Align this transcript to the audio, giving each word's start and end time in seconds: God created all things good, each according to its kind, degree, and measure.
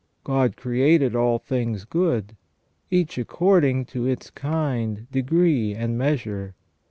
God 0.23 0.57
created 0.57 1.15
all 1.15 1.37
things 1.37 1.85
good, 1.85 2.35
each 2.89 3.19
according 3.19 3.85
to 3.93 4.07
its 4.07 4.31
kind, 4.31 5.05
degree, 5.11 5.75
and 5.75 5.95
measure. 5.95 6.55